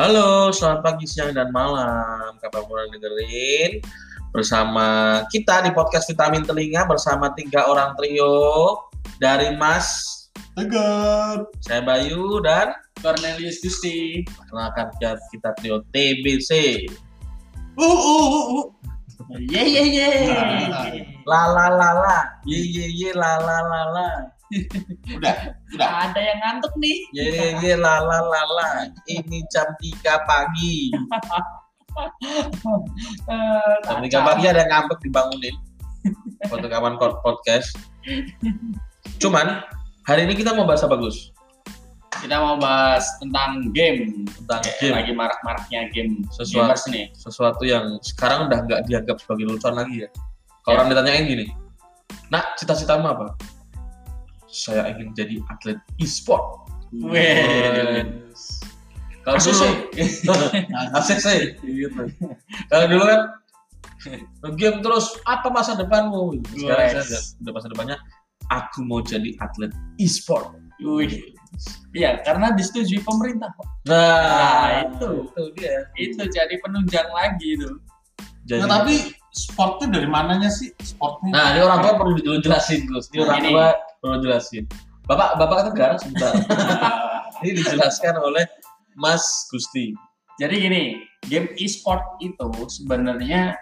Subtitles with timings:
[0.00, 2.32] Halo, selamat pagi, siang, dan malam.
[2.40, 3.84] Kapan mulai dengerin
[4.32, 8.80] bersama kita di podcast Vitamin Telinga bersama tiga orang trio
[9.20, 9.84] dari Mas
[10.56, 11.44] Tegar.
[11.60, 12.72] saya Bayu dan
[13.04, 14.24] Cornelius Gusti.
[14.48, 16.80] kenalkan kita, kita trio TBC.
[17.76, 18.66] Uh, uh, uh, uh.
[19.36, 20.10] Ye ye ye.
[21.28, 24.08] La la la la, ye ye ye la la la la,
[25.10, 25.34] Udah,
[25.70, 25.88] udah.
[26.10, 26.96] Ada yang ngantuk nih.
[27.14, 28.66] ye ye ye la la la la.
[29.06, 30.90] Ini jam 3 pagi.
[33.26, 35.54] Eh, Jam 3 pagi ada yang ngambek dibangunin.
[36.46, 37.76] Waktu kawan podcast.
[39.18, 39.62] Cuman
[40.02, 41.30] hari ini kita mau bahas apa Gus?
[42.10, 44.26] Kita mau bahas tentang game.
[44.28, 44.94] Tentang Kayak game.
[44.96, 46.90] Lagi marak-maraknya game Sesuatu.
[46.90, 47.06] nih.
[47.14, 50.08] sesuatu yang sekarang udah nggak dianggap sebagai lucuan lagi ya.
[50.60, 50.78] Kalau Ya.
[50.80, 51.46] orang ditanyain gini,
[52.28, 53.32] nak cita-citamu apa?
[54.50, 56.66] Saya ingin jadi atlet e-sport.
[59.20, 59.72] Kalau dulu, sih.
[60.98, 61.40] asik sih.
[61.62, 62.02] Gitu.
[62.72, 63.20] Kalau dulu kan
[64.56, 66.40] game terus apa masa depanmu?
[66.56, 67.04] Sekarang Wes.
[67.04, 67.04] saya
[67.44, 67.96] udah, masa depannya
[68.50, 69.70] aku mau jadi atlet
[70.00, 70.56] e-sport.
[70.80, 71.36] Wih.
[71.92, 73.66] Iya, karena disetujui pemerintah kok.
[73.90, 75.42] Nah, Nah, itu itu.
[75.58, 75.76] dia.
[75.98, 77.68] Itu jadi penunjang lagi itu.
[78.48, 80.72] Jadi, Nah, tapi sportnya dari mananya sih?
[80.80, 81.30] Sportnya?
[81.34, 83.10] Nah, ini orang tua perlu dulu jelasin, Gus.
[83.12, 83.66] Ini Nah, orang tua
[84.00, 84.64] perlu jelasin.
[85.04, 86.32] Bapak, Bapak Tegar sebentar.
[87.44, 88.48] ini dijelaskan oleh
[88.96, 89.92] Mas Gusti.
[90.40, 90.82] Jadi gini,
[91.28, 93.52] game e-sport itu sebenarnya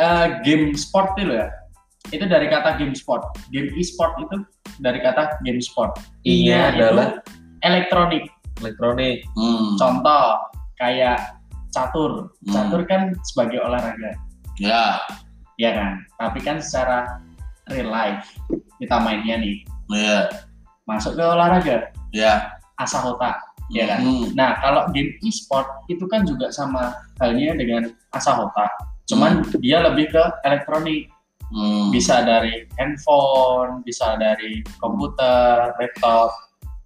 [0.00, 1.52] eh, game sport itu ya.
[2.08, 3.36] Itu dari kata game sport.
[3.52, 4.36] Game e-sport itu
[4.80, 6.00] dari kata game sport.
[6.24, 7.20] Itu adalah
[7.60, 8.24] elektronik.
[8.60, 9.24] elektronik.
[9.36, 9.76] Hmm.
[9.76, 10.40] Contoh
[10.80, 11.36] kayak
[11.72, 12.32] catur.
[12.48, 12.52] Hmm.
[12.52, 14.16] Catur kan sebagai olahraga,
[14.60, 15.00] Ya,
[15.56, 16.04] ya kan?
[16.20, 17.20] Tapi kan secara
[17.70, 18.26] real life
[18.80, 20.30] kita mainnya nih ya,
[20.88, 22.58] masuk ke olahraga, ya.
[22.80, 23.36] asah otak,
[23.68, 24.00] ya kan?
[24.02, 24.32] Hmm.
[24.32, 28.70] Nah, kalau game e-sport itu kan juga sama halnya dengan asah otak.
[29.06, 31.10] Cuman dia lebih ke elektronik.
[31.50, 31.90] Hmm.
[31.90, 36.30] Bisa dari handphone, bisa dari komputer, laptop.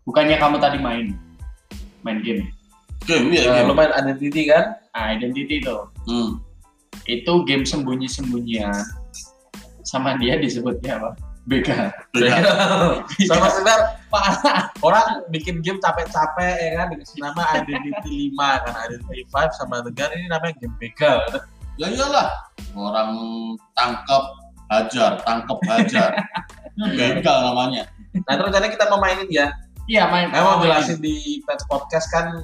[0.09, 1.13] Bukannya kamu tadi main
[2.01, 2.49] main game.
[3.05, 3.69] Game ya, Nah, game.
[3.69, 4.81] lu main identity kan?
[4.97, 5.77] Nah, identity itu.
[6.09, 6.41] Hmm.
[7.05, 9.04] Itu game sembunyi-sembunyian.
[9.85, 11.11] Sama dia disebutnya apa?
[11.45, 11.93] Begal.
[13.29, 14.73] Sama sebentar parah.
[14.81, 20.09] Orang bikin game capek-capek ya kan dikasih nama Identity 5 kan Identity 5 sama Tegar
[20.17, 21.21] ini namanya game begal.
[21.77, 22.29] Ya iyalah.
[22.73, 23.13] Orang
[23.77, 24.25] tangkap
[24.73, 26.11] hajar, tangkap hajar.
[26.75, 27.87] Ini begal namanya.
[28.27, 29.47] Nah, terus rencananya kita mau mainin ya.
[29.87, 30.27] Iya, main.
[30.35, 32.43] Saya mau jelasin di Pet Podcast kan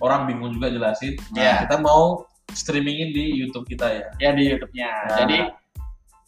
[0.00, 1.12] orang bingung juga jelasin.
[1.36, 1.54] Nah, Iya.
[1.68, 2.24] kita mau
[2.56, 4.06] streamingin di YouTube kita ya.
[4.16, 4.90] Ya di YouTube-nya.
[5.12, 5.16] Nah.
[5.24, 5.36] Jadi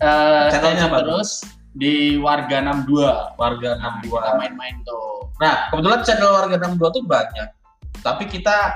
[0.02, 0.98] eh Channelnya stay tune apa?
[1.06, 1.30] terus
[1.72, 3.38] di Warga 62.
[3.38, 4.18] Warga Nah, 62.
[4.18, 5.30] kita main-main tuh.
[5.40, 7.48] Nah, kebetulan channel Warga 62 tuh banyak.
[8.02, 8.74] Tapi kita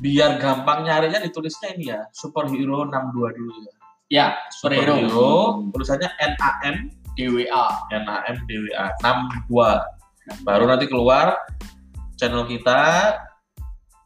[0.00, 3.74] biar gampang nyarinya ditulisnya ini ya, Superhero 62 dulu ya.
[4.12, 5.00] Ya, superhero.
[5.00, 5.32] Superhero,
[5.72, 6.76] tulisannya NAM
[7.16, 7.66] DWA.
[7.92, 10.44] NAM DWA 62.
[10.44, 11.36] Baru nanti keluar
[12.16, 12.80] channel kita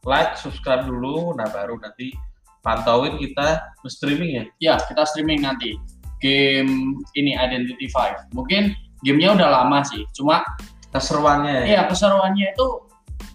[0.07, 2.15] like, subscribe dulu, nah baru nanti
[2.63, 4.45] pantauin kita streaming ya.
[4.59, 5.77] Ya, kita streaming nanti
[6.19, 6.71] game
[7.15, 8.35] ini Identity 5.
[8.35, 10.03] Mungkin gamenya udah lama sih.
[10.13, 10.43] Cuma
[10.89, 11.65] Keseruannya ya.
[11.69, 12.67] iya keseruannya itu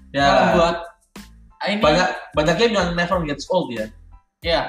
[0.10, 0.78] Ya, buat
[1.58, 3.86] ah, ini banyak banyak game yang never gets old ya.
[4.42, 4.62] ya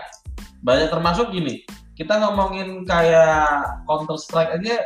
[0.60, 1.64] Banyak termasuk gini.
[1.92, 4.84] Kita ngomongin kayak Counter Strike aja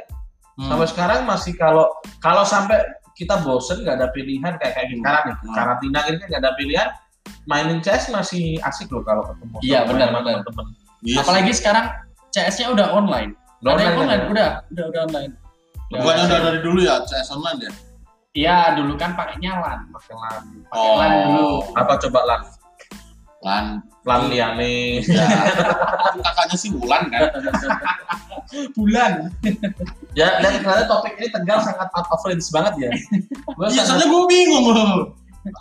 [0.59, 0.75] Hmm.
[0.75, 1.87] sampai sekarang masih kalau
[2.19, 2.83] kalau sampai
[3.15, 5.55] kita bosen nggak ada pilihan kayak kayak sekarang nih Hmm.
[5.55, 6.88] karantina ini kan nggak ada pilihan
[7.47, 10.43] mainin CS masih asik loh kalau ketemu Iya, benar, benar.
[10.43, 10.67] teman
[11.00, 11.87] Iya apalagi sekarang
[12.31, 13.33] CS-nya udah online.
[13.59, 14.31] Udah Ada yang online online, kan?
[14.31, 15.33] udah, udah udah online.
[15.33, 15.97] sih.
[15.97, 17.72] Bukannya udah dari dulu ya, CS online ya?
[18.31, 19.81] Iya, dulu kan pakainya LAN.
[19.91, 20.43] Pakai LAN.
[20.69, 21.49] Pakai LAN dulu.
[21.75, 22.43] apa coba LAN
[23.38, 23.65] Lan.
[24.03, 25.27] LAN liane Ya.
[26.19, 27.22] Kakaknya sih Wulan kan?
[28.78, 29.28] Bulan.
[30.12, 32.91] ya dan ternyata topik ini tegal sangat out of range banget ya
[33.75, 35.12] Iya, soalnya gue bingung loh.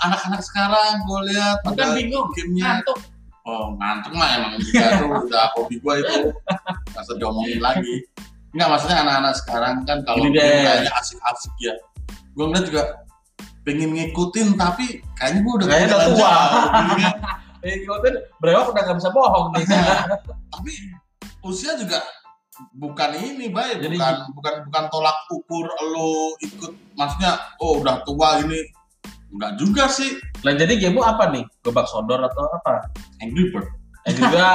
[0.03, 2.63] Anak-anak sekarang gue lihat Bukan bingung, gamenya.
[2.79, 2.97] ngantuk.
[3.47, 6.19] Oh ngantuk mah emang juga tuh udah hobi gue itu.
[6.91, 8.03] Gak usah diomongin lagi.
[8.51, 10.35] Enggak maksudnya anak-anak sekarang kan kalau deh.
[10.35, 11.73] kayaknya asik-asik ya.
[12.35, 12.83] Gue ngeliat juga
[13.63, 16.33] pengen ngikutin tapi kayaknya gue udah Kayaknya udah tua.
[17.67, 18.11] gue
[18.43, 19.65] brewok udah gak bisa bohong nih
[20.47, 20.71] tapi
[21.43, 21.99] usia juga
[22.73, 28.61] bukan ini baik bukan bukan bukan tolak ukur lo ikut maksudnya oh udah tua ini
[29.33, 31.43] enggak juga sih Lah jadi gamemu apa nih?
[31.65, 32.87] Gobak sodor atau apa?
[33.19, 33.67] Angry Bird
[34.07, 34.47] Eh juga.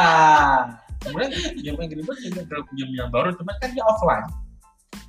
[1.03, 1.29] Sebenarnya
[1.61, 4.27] game Angry Birds juga game yang baru, cuman kan dia offline.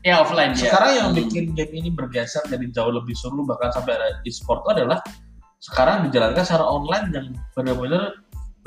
[0.04, 0.68] Ya offline dia.
[0.68, 1.20] Sekarang yang Hmm.
[1.24, 5.00] bikin game ini bergeser jadi jauh lebih seru bahkan sampai ada e-sport itu adalah
[5.64, 8.12] sekarang dijalankan secara online yang benar-benar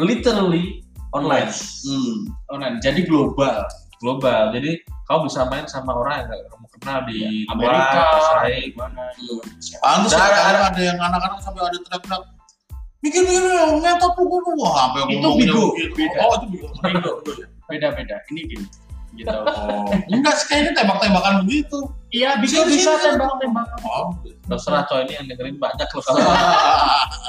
[0.01, 0.81] literally
[1.13, 1.53] online
[1.85, 2.33] Hmm.
[2.49, 3.69] online jadi global
[4.01, 8.03] global jadi kamu bisa main sama orang yang gak kamu kenal di Ya, luar, Amerika
[8.13, 8.69] bersaing.
[8.69, 12.23] gimana Indonesia Pantes Ada- ya, ada- ada, yang anak-anak sampai ada teriak-teriak
[12.97, 13.45] Mikir mikir
[13.79, 15.65] ngetot pukul wah sampai Itu ngomongnya bigo,
[15.95, 16.19] beda.
[16.19, 16.67] Oh itu bigo.
[16.83, 17.13] Bigo.
[17.67, 18.17] beda beda.
[18.29, 18.67] Ini game
[19.15, 19.33] gitu.
[19.33, 21.79] Oh, enggak sih kayaknya tembak-tembakan begitu.
[22.11, 24.13] iya bisa bisa tembak tembakan Oh.
[24.45, 26.03] terserah coy ini yang dengerin banyak loh.
[26.07, 26.21] Kalau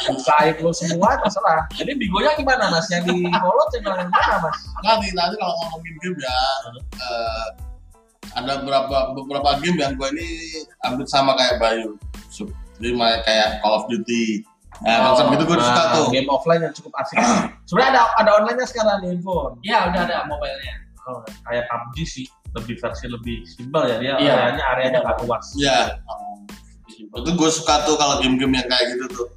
[0.09, 1.63] bukain lo semua terserah.
[1.73, 2.88] Jadi bigonya gimana mas?
[2.88, 4.57] Yang di channel yang mana mas?
[4.81, 6.38] Nanti nanti kalau ngomongin game ya
[6.97, 7.45] eh,
[8.33, 10.27] ada beberapa beberapa game yang gue ini
[10.83, 11.95] ambil sama kayak Bayu.
[12.77, 14.44] Jadi main kayak Call of Duty.
[14.85, 16.06] Ya konsep gitu gue suka Nah, tuh.
[16.13, 17.18] game offline yang cukup asik.
[17.65, 19.53] Sebenarnya ada ada online nya sekarang di handphone.
[19.65, 20.75] Iya udah ada mobilenya.
[21.07, 22.25] Oh, kayak PUBG sih.
[22.53, 24.33] Lebih versi lebih simpel ya dia Iya.
[24.33, 25.45] areanya areanya nggak luas.
[25.57, 25.97] Ya
[26.97, 29.27] itu gue suka tuh kalau game-game yang kayak gitu tuh.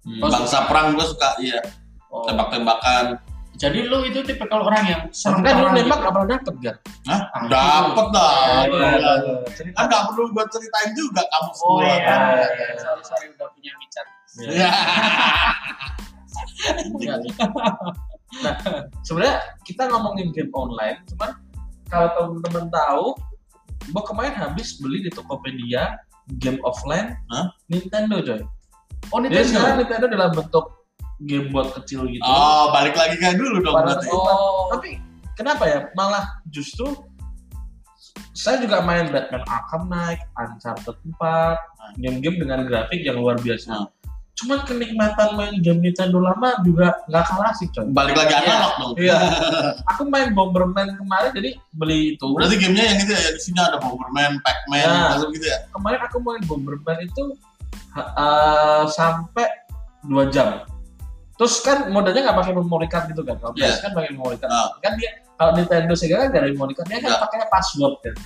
[0.00, 0.26] Hmm.
[0.26, 1.60] bangsa perang gue suka iya.
[2.08, 2.24] Oh.
[2.26, 3.20] tembak-tembakan
[3.60, 6.00] jadi lu itu tipe kalau orang yang serem kan lu nembak gitu.
[6.00, 6.76] nggak pernah dapet kan?
[7.04, 7.20] Hah?
[7.28, 8.88] Ah, dapet dah Oh, Gila.
[8.96, 9.12] iya.
[9.52, 9.76] Cerita.
[9.76, 12.20] kan nggak perlu gue ceritain juga kamu oh semua iya kan
[12.80, 14.06] sorry sorry udah punya micat
[14.40, 14.70] Iya.
[17.02, 17.14] Iya.
[18.30, 18.54] Nah,
[19.02, 19.36] sebenarnya
[19.66, 21.34] kita ngomongin game online, cuman
[21.90, 23.06] kalau teman-teman tahu,
[23.90, 25.98] gua kemarin habis beli di Tokopedia
[26.38, 27.18] game offline?
[27.66, 28.38] Nintendo coy.
[29.10, 30.64] oh Jadi sekarang Nintendo Nintendo dalam bentuk
[31.20, 32.22] game buat kecil gitu.
[32.22, 33.76] oh balik lagi kayak dulu dong
[34.12, 34.96] oh Tapi
[35.36, 35.78] kenapa ya?
[35.92, 36.88] Malah justru
[38.32, 43.68] saya juga main Batman Arkham Knight, Uncharted 4, game-game dengan grafik yang luar biasa.
[43.74, 43.88] Hmm.
[44.32, 47.84] Cuman kenikmatan main game Nintendo lama juga nggak kalah sih coy.
[47.92, 48.40] balik lagi Iya.
[48.40, 49.18] analog dong Iya.
[49.92, 52.24] Aku main Bomberman kemarin jadi beli itu.
[52.32, 55.12] berarti gamenya yang itu ya yang di sini ada Bomberman, Pac-Man, Ya.
[55.12, 57.22] macam gitu ya Kemarin aku main Bomberman itu
[57.92, 59.46] eh, sampai
[60.08, 60.64] 2 jam.
[61.40, 63.40] Terus kan modenya nggak pakai memory card gitu kan.
[63.40, 63.56] Kalau.
[63.56, 64.52] PS kan pakai memory card.
[64.52, 64.68] Ah.
[64.78, 67.22] Kan dia kalau Nintendo Sega kan nggak ada memory card, dia kan Nggak.
[67.24, 68.16] pakai password kan.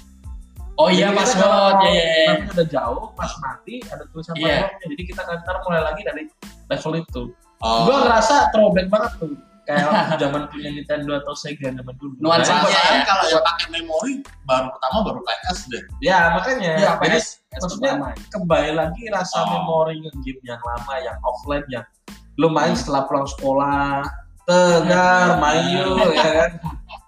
[0.75, 2.27] oh iya Jadi password kalau ya ya ya.
[2.35, 4.43] namanya udah jauh, pas mati ada tulisan Iya.
[4.43, 4.87] passwordnya.
[4.91, 6.23] Jadi kita kan ntar mulai lagi dari
[6.67, 7.23] level itu.
[7.63, 7.79] oh.
[7.87, 9.35] Gua ngerasa throwback banget tuh.
[9.65, 9.87] Kayak
[10.21, 12.19] zaman punya Nintendo atau Sega zaman dulu.
[12.19, 13.07] Nuansa- Perasaan ya.
[13.07, 14.13] kalau yang pakai memori
[14.45, 15.83] baru pertama baru PS deh.
[16.03, 16.73] Ya makanya.
[16.75, 17.27] Jadi PS.
[17.55, 17.93] maksudnya
[18.29, 19.47] kembali lagi rasa Oh.
[19.55, 21.87] memori game yang lama, yang offline, yang
[22.35, 22.81] lu main Hmm.
[22.81, 24.03] setelah pulang sekolah,
[24.45, 25.41] tegar, Iya.
[25.41, 26.51] main yuk, ya kan?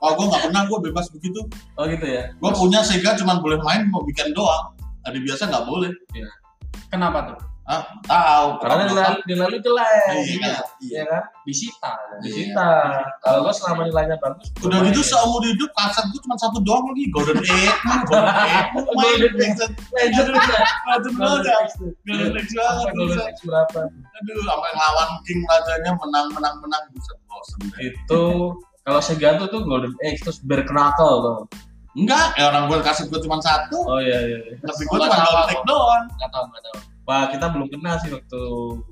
[0.00, 1.40] Oh, gue nggak pernah, gue bebas begitu.
[1.74, 2.30] Oh gitu ya.
[2.36, 4.72] Gue punya Sega cuma boleh main mau weekend doang.
[5.02, 5.90] Hari biasa nggak boleh.
[6.86, 8.62] kenapa tuh Ah, tahu.
[8.62, 10.66] Karena nilai, nilai jelek, Iya, iya, kan?
[10.78, 10.94] Iya.
[10.94, 11.22] ya kan?
[11.42, 11.92] disita
[12.22, 12.70] Disita.
[13.18, 16.86] Kalau gua selama nilainya bagus, gua Udah gitu seumur hidup kaset gue cuma satu doang
[16.94, 17.76] lagi Golden Eight,
[18.06, 19.74] Golden Eight, Golden Legend, Legend?
[19.98, 20.28] Legend
[20.86, 21.90] Golden tuh.
[22.94, 23.34] Golden Eight.
[23.34, 23.80] X berapa?
[23.90, 27.78] aduh, sampai ngelawan King rajanya menang, menang, menang, buset bosen deh.
[27.90, 28.22] Itu
[28.86, 30.38] kalau Sega tuh Golden X terus
[30.70, 31.38] Knuckle tuh.
[31.98, 34.38] Enggak, ya orang gue kasih gue cuma satu, Oh iya iya.
[34.38, 34.54] iya.
[34.62, 35.50] tapi gue cuma Golden.
[35.50, 36.04] Eight doang.
[36.14, 38.42] nggak tahu nggak tahu Wah kita belum kenal sih waktu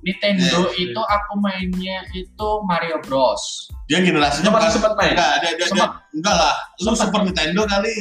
[0.01, 5.13] Nintendo Iya, itu aku mainnya itu Mario Bros Dia generasinya masih sempat main?
[5.13, 6.55] Enggak, dia, dia, dia, enggak lah.
[6.79, 7.11] Lu Sempat.
[7.11, 7.97] Super Nintendo kali.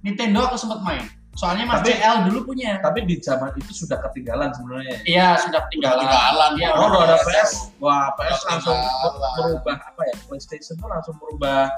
[0.00, 1.02] Nintendo aku sempat main
[1.34, 4.94] soalnya Mas Tapi- CL dulu punya tapi di zaman itu sudah ketinggalan sebenarnya.
[5.06, 6.50] iya sudah ketinggalan Ketinggalan.
[6.54, 7.50] Iya, Oh, udah ada PS.
[7.78, 9.34] Wah, PS langsung ketinggalan.
[9.38, 10.14] merubah apa ya?
[10.26, 11.70] PlayStation tuh langsung merubah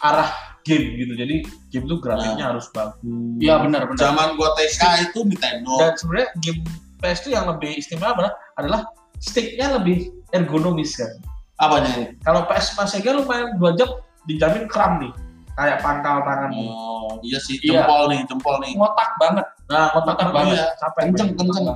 [0.00, 0.30] arah
[0.62, 1.10] game gitu.
[1.14, 1.36] Jadi
[1.70, 3.02] game tuh grafiknya harus bagus.
[3.42, 5.74] iya benar benar Zaman gua TK itu Nintendo.
[5.76, 6.60] Dan sebenarnya game
[6.98, 8.80] PS tuh yang lebih istimewa adalah, adalah
[9.18, 11.10] sticknya lebih ergonomis kan.
[11.56, 12.04] Apanya ini?
[12.22, 13.88] Kalau PS sama Sega lu main 2 jam
[14.24, 15.10] dijamin kram nih.
[15.54, 16.70] Kayak pangkal tanganmu.
[16.70, 17.82] Oh, iya sih, Iya.
[17.82, 18.78] jempol nih, jempol nih.
[18.78, 20.54] ngotak banget Nah, kotak Kotak banget.
[20.54, 20.66] iya.
[20.76, 21.02] Capek.
[21.10, 21.66] Kenceng, kenceng.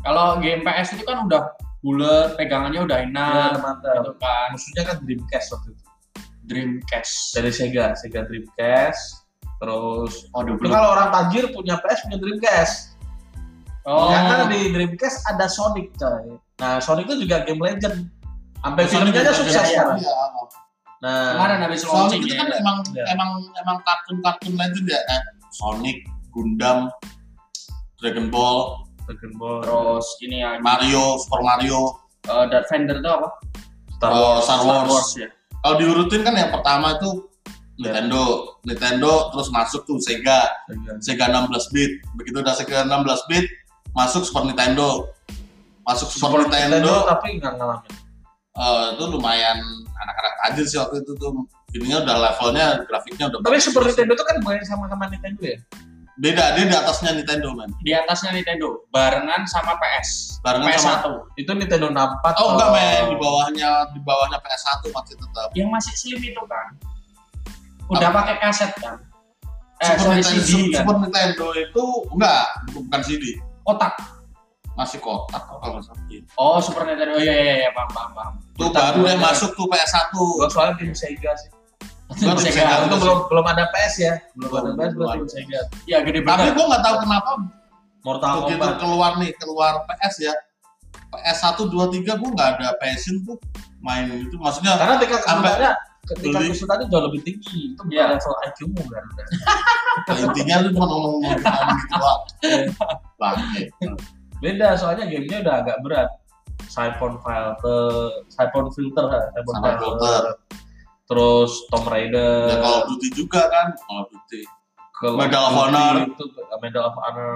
[0.00, 3.94] kalau game PS itu kan udah bulat pegangannya udah enak mantap.
[3.94, 5.84] gitu kan Musuhnya kan Dreamcast waktu itu.
[6.44, 9.02] Dreamcast Dari Sega, Sega Dreamcast.
[9.60, 10.72] Terus Itu belum.
[10.72, 12.89] kalau orang tajir punya PS punya Dreamcast.
[13.82, 16.36] Oh, Karena di Dreamcast ada Sonic coy.
[16.58, 18.12] Nah Sonic itu juga game legend.
[18.60, 19.70] Sampai Sonic filmnya aja juga sukses iya, iya.
[19.72, 19.96] sekarang.
[19.96, 20.14] Iya.
[21.00, 22.38] Nah kemarin habis Sonic launching itu ya.
[22.38, 23.04] kan emang Iya.
[23.10, 25.22] emang emang kartun-kartun legend ya kan.
[25.50, 25.96] Sonic,
[26.30, 26.78] Gundam,
[27.98, 28.58] Dragon Ball,
[29.04, 31.80] Dragon Ball, Terus ini ya Mario, Super Mario,
[32.26, 33.28] uh, Darth Vader itu apa?
[33.96, 34.44] Star Oh, Wars.
[34.44, 35.08] Star Wars.
[35.16, 35.28] ya.
[35.58, 37.28] Kalau diurutin kan yang pertama itu
[37.76, 37.96] Iya.
[37.96, 38.22] Nintendo,
[38.60, 40.92] Nintendo terus masuk tuh Sega, Sega.
[41.00, 41.88] Sega 16 bit.
[42.14, 43.48] Begitu udah Sega 16 bit,
[43.96, 45.10] masuk Super Nintendo.
[45.86, 47.92] Masuk Super, Nintendo, tapi nggak ngalamin.
[48.50, 49.58] eh, itu lumayan
[49.96, 51.32] anak-anak tajir sih waktu itu tuh.
[51.70, 53.58] Ininya udah levelnya, grafiknya udah Tapi.
[53.62, 55.58] Super Nintendo itu kan bukan sama sama Nintendo ya?
[56.20, 57.72] Beda, dia di atasnya Nintendo, man.
[57.80, 62.44] di atasnya Nintendo barengan sama PS Barengan PS1 sama Itu Nintendo 64.
[62.44, 65.48] Oh enggak men, di bawahnya di bawahnya PS1 masih tetap.
[65.56, 66.76] yang masih slim itu kan
[67.88, 69.00] udah pakai kaset kan
[69.80, 72.44] eh Super, Nintendo, CD kan Super Nintendo itu enggak,
[72.76, 73.24] bukan CD,
[73.62, 73.94] kotak
[74.78, 76.02] masih kotak kalau nggak salah.
[76.38, 79.16] oh Super Nintendo oh iya iya iya paham paham paham Tuh Kotak baru dua dia
[79.16, 79.20] ya.
[79.20, 79.98] masuk tuh PS1.
[80.12, 81.50] Gua soalnya tim Sega sih.
[82.22, 82.74] Gua tim Sega.
[82.86, 84.14] Itu belum belum ada PS ya.
[84.36, 85.28] Belum Belum, ada PS gua belum tim.
[85.32, 85.60] Sega.
[85.84, 87.30] ya gede Tapi banget gua nggak tahu kenapa
[88.00, 88.76] Mortal begitu Kombat.
[88.80, 90.34] keluar nih, keluar PS ya.
[91.10, 93.36] PS1 2 3 gua nggak ada passion tuh
[93.82, 95.52] main itu maksudnya Karena tingkat Sampai
[96.06, 96.50] ketika beli.
[96.50, 97.60] kesulitannya jauh lebih tinggi.
[97.70, 98.04] Itu bukan Iya.
[98.12, 99.04] level IQ-mu kan.
[100.00, 102.20] Nah, intinya lu cuma ngomong-ngomong gitu doang.
[103.16, 103.62] Bangke.
[104.38, 106.08] Beda soalnya gamenya udah agak berat.
[106.62, 107.90] Siphon filter,
[108.28, 110.22] Siphon filter, Siphon Siphon filter.
[111.04, 114.46] Terus Tomb Raider, Ya of Duty juga kan, of Duty.
[114.92, 115.94] Call Medal of Honor.
[116.06, 116.24] itu
[116.60, 117.34] Medal of Honor.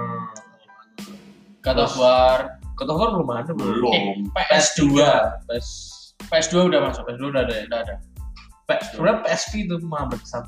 [1.59, 2.37] God of War
[2.73, 3.89] God of War belum ada belum.
[3.89, 4.17] eh, Belum.
[4.31, 4.81] PS2
[5.49, 5.67] PS
[6.23, 7.63] PS2 udah masuk PS2 udah ada ya.
[7.65, 7.93] udah ada
[8.67, 10.43] sebenarnya PSP itu mah berkesan.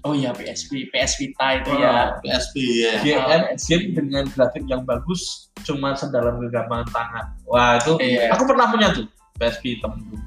[0.00, 1.76] oh iya PSP PS Vita itu Oh.
[1.76, 2.92] ya PSP ya.
[3.02, 7.34] Game, Ah, game dengan grafik yang bagus cuma sedalam genggaman tangan.
[7.44, 8.30] Wah itu Iya.
[8.30, 10.20] aku pernah punya tuh PSP hitam tuh.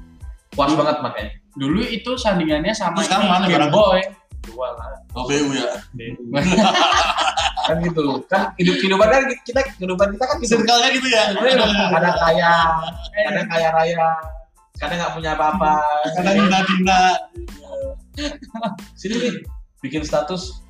[0.52, 1.32] Puas banget makanya.
[1.52, 4.00] dulu itu sandingannya sama Terus sekarang ini mana Game Boy
[4.42, 4.96] Dua lah.
[5.12, 5.68] Oh BU ya.
[7.62, 11.24] kan gitu kan hidup kehidupan kan kita kehidupan kita kan gitu Circle-nya gitu ya.
[11.88, 12.52] kadang kaya
[13.14, 14.06] kadang kaya raya
[14.82, 15.74] kadang nggak punya apa-apa
[16.18, 17.00] Kadang dina-dina.
[18.92, 19.34] sini nih
[19.80, 20.60] bikin status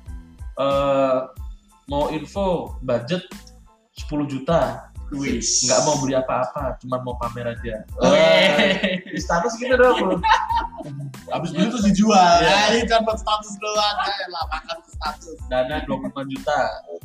[0.55, 1.17] eh
[1.85, 3.25] mau info budget
[3.99, 5.61] 10 juta Wis.
[5.65, 8.49] nggak mau beli apa-apa cuma mau pamer aja Weh.
[8.81, 10.17] Eh, di status gitu dong bro.
[11.29, 12.41] Habis beli terus dijual.
[12.41, 12.49] Iya.
[12.73, 13.97] Ya ini buat status doang.
[14.03, 15.37] Ya lah makan ke status.
[15.47, 16.59] dana 25 juta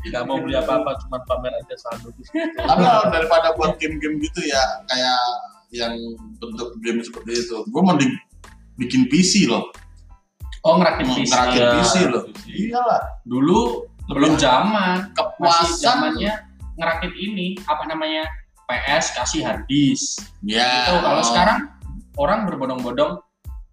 [0.09, 2.31] nggak mau beli apa-apa cuma pamer aja saldo gitu.
[2.57, 5.21] Tapi kalau daripada buat game-game gitu ya kayak
[5.71, 5.93] yang
[6.37, 8.13] bentuk game seperti itu, gue mending
[8.77, 9.69] bikin PC loh.
[10.61, 12.23] oh ngerakit PC Ngerakit Iya, PC loh.
[12.27, 12.45] PC.
[12.69, 13.01] Iyalah.
[13.23, 13.61] dulu
[14.09, 15.79] belum zaman masih Kepuasan.
[15.79, 16.33] zamannya
[16.75, 18.25] ngerakit ini apa namanya
[18.65, 20.89] PS kasih hard disk Ya.
[20.89, 20.95] Gitu.
[20.99, 21.59] kalau sekarang
[22.17, 23.23] orang berbondong-bondong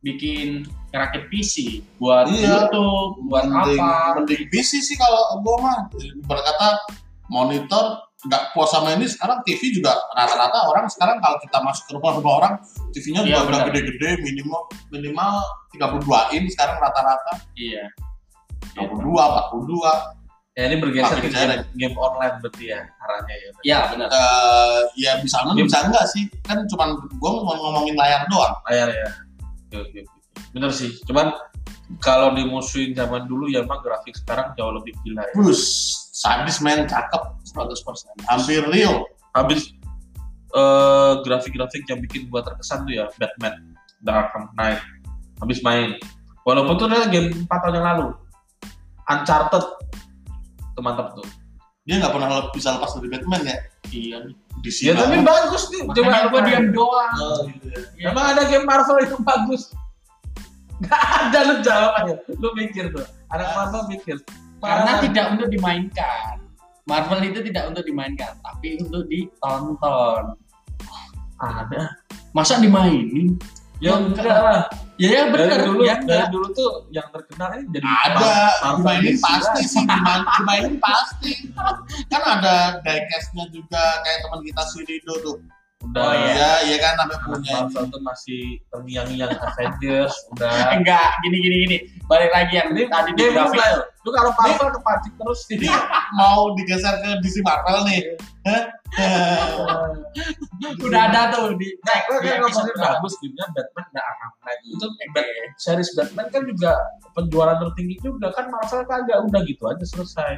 [0.02, 2.70] bikin ngerakit PC buat Iya.
[2.70, 5.90] YouTube buat mending, apa mending PC sih kalau gue mah
[6.24, 6.86] berkata
[7.28, 11.92] monitor nggak puas sama ini sekarang TV juga rata-rata orang sekarang kalau kita masuk ke
[11.94, 12.54] rumah-rumah orang
[12.90, 13.68] TV-nya juga Iya, udah benar.
[13.70, 15.34] gede-gede minimal minimal
[15.72, 17.34] 32 in sekarang rata-rata.
[17.54, 17.86] Iya.
[18.74, 23.50] 32 42 ya ini bergeser ke game, game online berarti ya arahnya ya.
[23.62, 24.08] Ya benar.
[24.08, 26.24] Eh, ya bisa enggak Game- bisa enggak sih?
[26.42, 28.56] Kan cuman gue mau ngomongin layar doang.
[28.66, 29.10] Layar ya.
[29.68, 30.02] Oke oke oke.
[30.52, 30.96] bener sih.
[31.04, 31.36] Cuman
[32.02, 35.34] kalau dimusuhin zaman dulu ya emang grafik sekarang jauh lebih gila ya.
[35.38, 35.62] Bus,
[36.14, 36.90] sadis men.
[36.90, 37.38] Cakep.
[37.56, 39.06] 100% hampir real.
[39.32, 39.72] Habis
[40.52, 44.82] eh, grafik-grafik yang bikin gua terkesan tuh ya Batman Arkham Knight.
[45.40, 45.96] Habis main.
[46.46, 48.06] Walaupun tuh adalah game 4 tahun yang lalu.
[49.06, 49.66] Uncharted.
[50.74, 51.26] Itu mantap tuh.
[51.86, 53.58] Dia nggak pernah bisa lepas dari Batman ya?
[53.94, 54.18] Iya.
[54.62, 55.86] Di ya tapi bagus nih.
[55.86, 57.14] Makanya gue diam doang.
[57.22, 57.80] Oh, gitu ya.
[57.94, 58.06] Iya.
[58.10, 59.70] emang ada game Marvel yang bagus
[60.84, 63.06] Gak ada lu jawabannya lu mikir tuh.
[63.32, 64.18] Anak Marvel mikir.
[64.60, 66.36] Karena Mana- tidak untuk dimainkan.
[66.86, 70.24] Marvel itu tidak untuk dimainkan tapi untuk ditonton.
[71.36, 71.82] Ada.
[72.32, 73.36] Masa dimainin?
[73.80, 74.24] Ya Enggak.
[74.24, 74.64] lah.
[74.96, 78.16] Ya ya dari benar dulu ya dari dulu tuh yang terkenal ini jadi ada.
[78.16, 78.76] Marvel.
[78.80, 81.32] Dimainin pasti sih dimain, dimainin pasti.
[82.12, 85.36] Kan ada diecastnya juga kayak teman kita si Rido tuh
[85.92, 86.02] udah.
[86.02, 86.34] Oh, iya.
[86.34, 87.54] iya iya kan sampai punya.
[87.66, 88.42] Marvel tuh masih
[88.74, 90.76] terngiang-ngiang Avengers udah.
[90.76, 91.78] Enggak gini gini gini.
[92.10, 93.62] Balik lagi yang ini tadi di dia grafik
[94.06, 95.66] lu kalau Marvel kepancing terus jadi
[96.14, 98.02] mau digeser ke DC Marvel nih.
[100.86, 103.02] Udah ada tuh di Nah, gue kan ngomongin berapa?
[103.02, 104.88] bagus gamenya Batman The Arkham Knight itu
[105.58, 106.72] series Batman kan juga
[107.18, 108.30] penjualan tertinggi juga.
[108.38, 110.38] Kan Marvel kagak udah gitu aja selesai.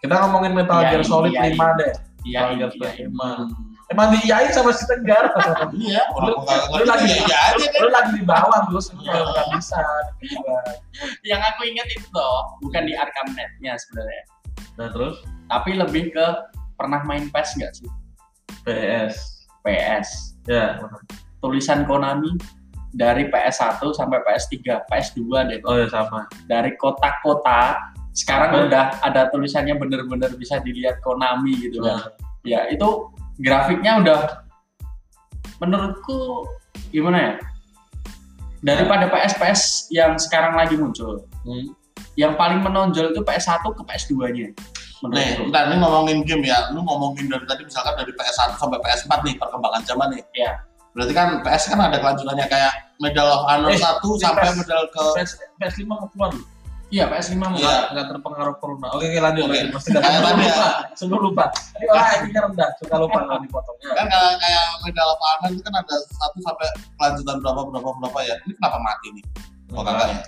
[0.00, 1.92] Kita ngomongin Metal Iya, Gear Solid iya, 5 deh.
[2.24, 3.08] Iya Metal Gear iya, Solid iya.
[3.12, 5.30] 5 emang diiyain sama si Tegar
[5.78, 6.02] iya.
[6.18, 6.42] Lu-
[6.74, 9.78] lu lagi- ya iya aja lu lagi di bawah terus nggak bisa
[11.22, 14.22] yang aku ingat itu loh bukan di Arkham Net-nya sebenarnya.
[14.74, 15.22] Nah terus?
[15.46, 16.26] Tapi lebih ke
[16.74, 17.88] pernah main PES nggak sih?
[18.66, 19.14] PS
[19.62, 20.08] PS
[20.50, 20.82] ya.
[21.38, 22.34] Tulisan Konami
[22.94, 25.58] dari PS1 sampai PS3 PS2 deh.
[25.66, 26.26] Oh ya sama.
[26.46, 31.98] Dari kotak-kotak sekarang udah ada tulisannya bener-bener bisa dilihat Konami gitu kan.
[31.98, 32.02] Nah,
[32.46, 33.10] ya itu
[33.40, 34.18] grafiknya udah
[35.62, 36.46] menurutku
[36.90, 37.32] gimana ya
[38.64, 39.62] daripada PS PS
[39.92, 41.74] yang sekarang lagi muncul hmm.
[42.14, 44.48] yang paling menonjol itu PS1 ke PS2 nya
[45.04, 46.72] Nih, bentar ini ngomongin game ya.
[46.72, 50.22] Lu ngomongin dari tadi misalkan dari PS1 sampai PS4 nih perkembangan zaman nih.
[50.32, 50.64] Iya.
[50.96, 52.72] Berarti kan PS kan ada kelanjutannya kayak
[53.02, 54.56] Medal of Honor Eh, 1 ini sampai PS.
[54.64, 56.46] medal ke PS, PS5 mau keluar loh.
[56.92, 57.56] Iya PS5 mau.
[57.56, 57.64] Iya.
[57.64, 58.86] Nggak, nggak terpengaruh corona.
[58.92, 59.42] Oke, oke lanjut.
[59.48, 59.52] Oke.
[59.56, 59.72] lanjut.
[59.72, 60.54] Mesti nggak Kayak sebelum tadi ya.
[60.54, 60.68] lupa.
[60.94, 61.44] Sebelum lupa.
[61.54, 62.68] Ini orang IQ-nya rendah.
[62.78, 63.88] Suka lupa kalau dipotongnya.
[63.94, 64.64] kan kayak, kayak
[65.04, 66.66] Honor itu kan ada satu sampai
[67.00, 68.34] kelanjutan berapa berapa berapa ya.
[68.44, 69.24] Ini kenapa mati nih?
[69.74, 70.22] Oh kakaknya.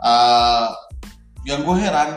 [0.00, 0.66] Eh,
[1.44, 2.10] yang gue heran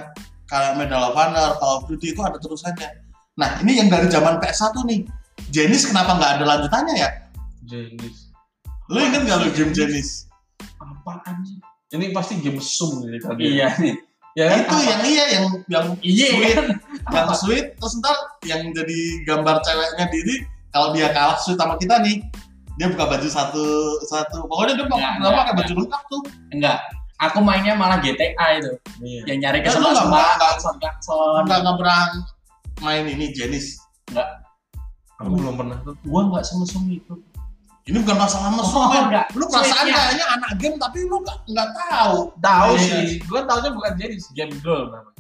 [0.48, 2.90] kayak Medal of Honor, Call of Duty itu ada terusannya.
[3.36, 5.02] Nah ini yang dari zaman PS1 nih.
[5.50, 7.10] Jenis kenapa nggak ada lanjutannya ya?
[7.66, 8.32] Jenis.
[8.88, 10.30] Lu inget nggak lu game Jenis?
[10.78, 11.58] Apaan sih?
[11.94, 13.38] Ini pasti game Zoom ini kan.
[13.38, 13.96] Iya nih.
[14.34, 14.66] Ya kan?
[14.66, 16.66] itu yang iya yang yang Iya sweet, kan.
[17.14, 20.42] yang sweet terus ntar yang jadi gambar ceweknya diri
[20.74, 22.18] kalau dia kalah sweet sama kita nih
[22.74, 23.62] dia buka baju satu
[24.02, 26.78] satu pokoknya dia Nggak, pakai nggak, pakai baju lengkap tuh Enggak.
[27.22, 28.74] Aku mainnya malah GTA itu.
[29.00, 29.22] Iya.
[29.30, 30.36] Yang nyari Ya, lu kesempatan nggak-
[30.82, 32.02] nggak- nggak nggak pernah
[32.82, 33.66] main ini Jenis
[35.22, 35.94] Aku belum pernah tuh.
[36.04, 37.14] Gua nggak semesum itu.
[37.84, 39.04] Ini bukan masalah mesum Oh, men.
[39.06, 39.28] enggak.
[39.34, 42.80] lu perasaan kayaknya anak game tapi lu nggak nggak tahu Tahu Iya.
[42.82, 43.08] sih.
[43.22, 45.12] Gue taunya bukan jenis game girl namanya.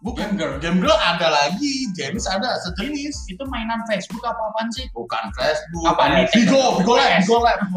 [0.00, 0.54] bukan Game girl.
[0.58, 4.84] game girl ada lagi Jenis ada sejenis Itu mainan Facebook apa apaan sih?
[4.90, 6.24] bukan Facebook Apa nih?
[6.30, 7.60] Bigo Bigo Lab Bigo Lab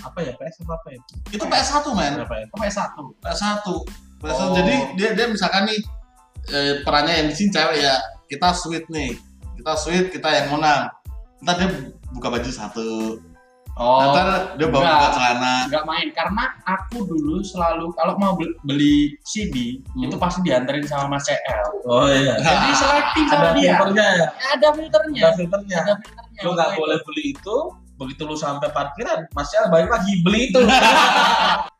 [0.00, 0.32] Apa ya?
[0.34, 1.00] PS apa apa ya?
[1.28, 2.44] itu PS1 men Apa ya?
[2.48, 2.96] Apa S1?
[3.20, 3.66] PS1
[4.18, 4.52] PS1 Oh.
[4.54, 5.80] jadi dia dia misalkan nih
[6.48, 9.12] eh, perannya yang di sini cewek ya kita sweet nih
[9.54, 10.88] kita sweet kita yang menang
[11.40, 11.68] ntar dia
[12.14, 13.18] buka baju satu
[13.74, 14.94] Oh, ntar dia bawa enggak.
[14.94, 20.06] buka celana nggak main karena aku dulu selalu kalau mau bel- beli CD Hmm.
[20.06, 21.82] itu pasti dianterin sama Mas CL.
[21.82, 22.38] Oh iya.
[22.38, 23.74] Jadi selektif sama Ada dia.
[23.74, 24.28] filternya ya?
[24.48, 25.20] Ada filternya.
[25.20, 25.76] Ada filternya.
[25.76, 26.40] Ada filternya.
[26.40, 27.56] Lu nggak Waktu boleh beli itu,
[27.96, 30.60] begitu lu sampai parkiran, masih ada balik lagi beli itu.